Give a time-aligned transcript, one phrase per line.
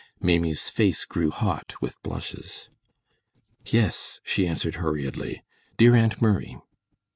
[0.19, 2.69] Maimie's face grew hot with blushes.
[3.67, 5.43] "Yes," she answered, hurriedly.
[5.77, 6.57] "Dear Aunt Murray!"